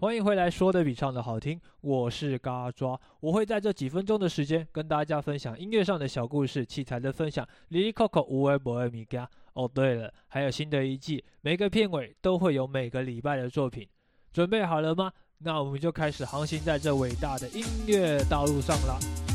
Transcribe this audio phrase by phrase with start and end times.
[0.00, 7.46] 欢迎回来，说的比唱的好听，我是嘎抓，我会在这几分钟的时间跟大家分享音乐上的小故事、器材的分享。
[7.68, 9.28] Lily Coco 无为不爱米嘎。
[9.52, 13.86] 哦，对了，还有新的一季，每个片尾都会有每个礼拜的作品，
[14.32, 15.12] 准备好了吗？
[15.36, 19.29] 那我们就开始航行在这伟大的音乐道路上了。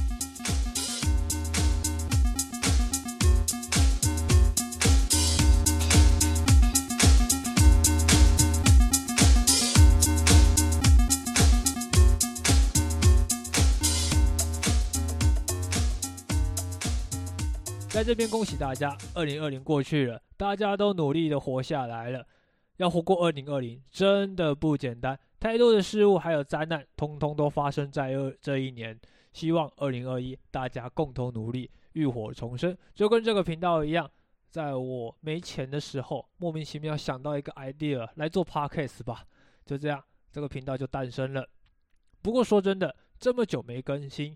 [17.95, 22.27] 在这边恭喜大家，二零二零过去了，大家都努力的活下来了。
[22.75, 28.99] 要活过二零二零，真的不简单，太多的事物还有灾难，通通都发生在二这一年。
[29.31, 34.11] 希望二零二一大家共同努力，浴火重生，就跟这个频道一样，
[34.49, 39.23] 在我没钱的时候，莫名其妙想到一个 idea 来做 podcast 吧，
[39.65, 41.47] 就这样，这个频道就诞生了。
[42.21, 44.35] 不过说真的，这么久没更新，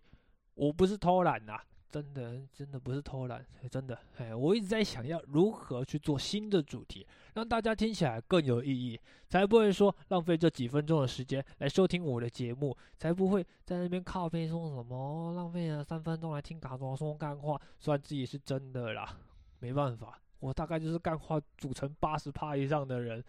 [0.53, 1.59] 我不是偷懒呐。
[1.91, 19.17] 真的，真的不是偷懒，真的，哎，我一直在想要如何去做新的主题，让大家听起来更有意义，才不会说浪费这几分钟的时间来收听我的节目，才不会在那边靠背说什么浪费了三分钟来听卡多说干话，算自己是真的啦，
[19.59, 23.23] 没办法，我大概就是干话组成八十趴以上的人，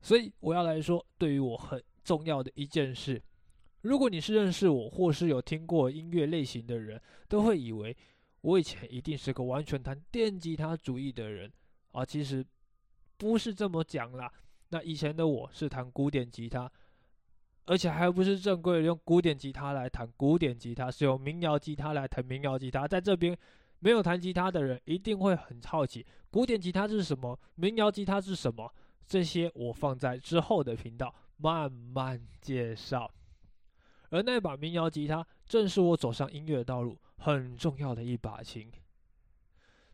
[0.00, 3.20] 所以我要来说，对于我很重要的一件事。
[3.82, 7.96] 如果你是认识我，或是有听过音乐类型的人，都会以为
[8.42, 11.50] 我以前一定是个完全弹电吉他主义的人
[11.92, 12.04] 啊。
[12.04, 12.44] 其实
[13.16, 14.30] 不是这么讲啦。
[14.68, 16.70] 那以前的我是弹古典吉他，
[17.64, 22.86] 而且还不是正规的用古典吉他来弹古典吉他，是用民谣吉他来弹民谣吉他。
[22.86, 23.36] 在这边
[23.78, 28.72] 没有弹吉他的人一定会很好奇，古典吉他是什么，民谣吉他是什么？
[29.06, 33.10] 这些我放在之后的频道慢慢介绍。
[34.10, 38.70] 而那把民谣吉他，正是我走上音乐道路很重要的一把琴，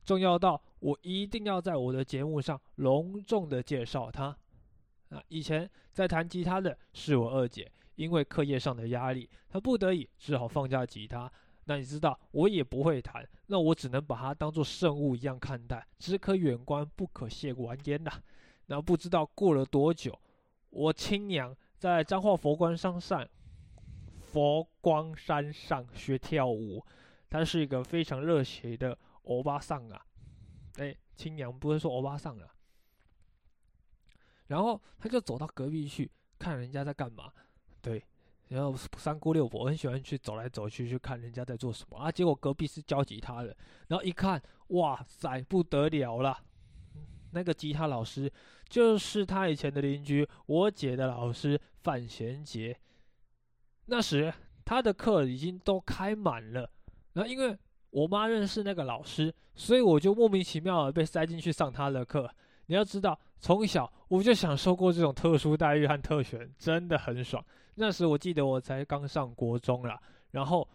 [0.04, 4.36] 重要到我一定要在我的节目上隆重的介绍它。
[5.10, 11.30] 啊，以前在弹吉他的是我二姐，因为课业上的压力，她不得已只好放下吉他。
[11.66, 18.10] 那你知道我也不会弹，那我只能把它当做圣物一样看待，只可远观不可亵玩焉呐。
[18.66, 20.18] 那不知道过了多久，
[20.70, 23.28] 我亲娘在彰化佛光山上。
[24.32, 26.84] 佛光山上学跳舞，
[27.30, 30.04] 他是一个非常热血的欧巴桑啊！
[30.76, 32.48] 哎，亲娘不会说欧巴桑啊。
[34.48, 37.32] 然后他就走到隔壁去看人家在干嘛，
[37.80, 38.04] 对，
[38.48, 42.10] 然后三姑六婆很喜欢去走来走去去看人家在做什么啊。
[42.10, 43.56] 结果隔壁是教吉他的，
[43.88, 46.38] 然后一看，哇塞，不得了了！
[47.32, 48.30] 那个吉他老师
[48.68, 52.78] 就是他以前的邻居，我姐的老师范贤杰。
[53.86, 54.32] 那时
[54.64, 56.70] 他的课已经都开满了，
[57.12, 57.56] 然后因为
[57.90, 62.30] 我妈认识那个老师，所以我就莫名其妙的被塞进去上他的课。
[62.66, 67.44] 你要知道，从小我就享受过这种特殊待遇和特权，真的很爽。
[67.76, 70.00] 那时我记得我才刚上国中啦，
[70.32, 70.68] 然后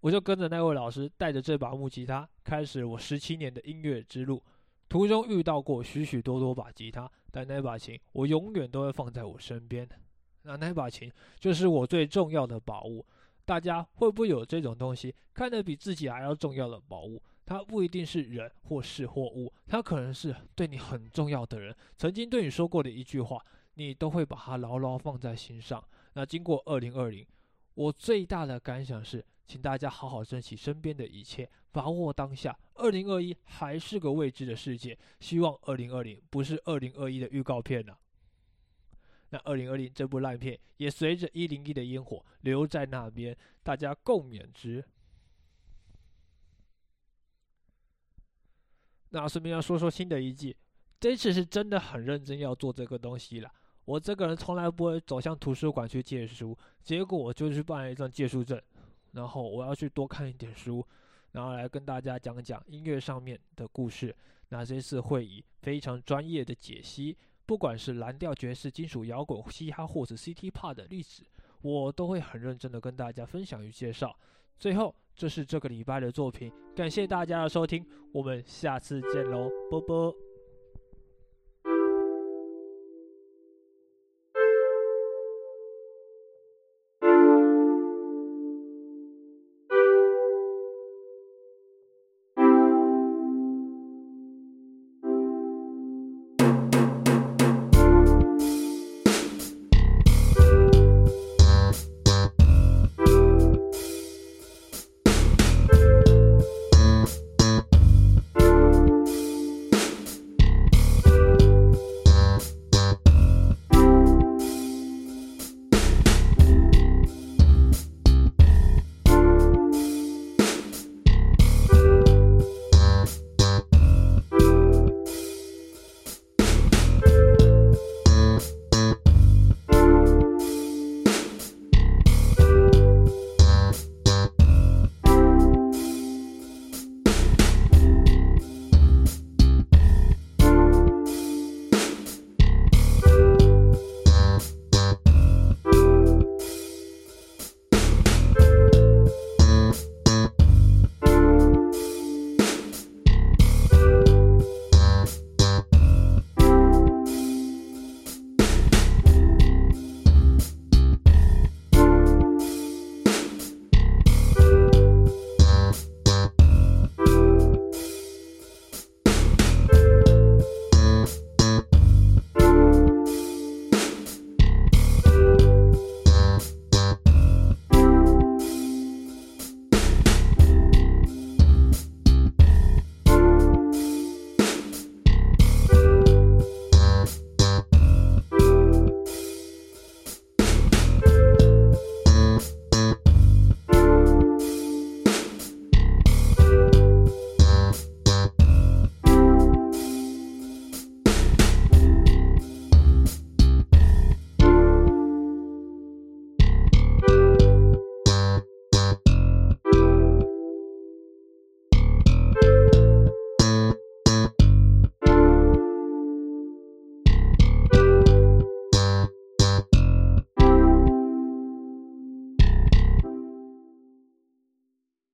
[0.00, 4.42] 我就跟着那位老师，带着这把木吉他，开始我十七年的音乐之路。
[4.88, 9.88] 途中遇到过许许多多把吉他，但那把琴我永远都会放在我身边。
[10.50, 13.06] 那那把琴就是我最重要的宝物。
[13.44, 17.20] 大家会不会有这种东西，看得比自己还要重要的宝物？
[17.46, 23.44] 它不一定是人或事或物，它可能是对你很重要的人曾经对你说过的一句话，
[23.74, 25.82] 你都会把它牢牢放在心上。
[26.12, 27.26] 那经过二零二零，
[27.74, 32.56] 我最大的感想是，请大家好好珍惜身边的一切，把握当下。
[32.74, 37.92] 二零二一还是个未知的世界，希望二零二零不是二零二一的预告片呢。
[39.30, 44.84] 那二零二零这部烂片也随着一零一的烟火留在那边，大家共勉之。
[49.10, 50.56] 那顺便要说说新的一季，
[51.00, 53.52] 这次是真的很认真要做这个东西了。
[53.84, 58.60] 我这个人从来不会走向图书馆去借书，结果我就去办了一张借书证，
[59.12, 60.86] 然后我要去多看一点书，
[61.32, 64.14] 然后来跟大家讲讲音乐上面的故事。
[64.50, 67.16] 那这次会以非常专业的解析。
[67.50, 71.24] 不管是蓝调、爵士、金属、摇滚、嘻哈，或者 City Pop 的历史，
[71.62, 74.16] 我都会很认真的跟大家分享与介绍。
[74.56, 80.29] 最后，这是这个礼拜的作品，感谢大家的收听，我们下次见喽，啵啵。